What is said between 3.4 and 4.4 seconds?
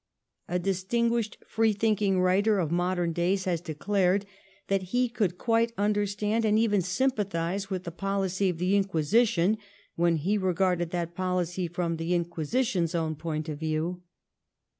has declared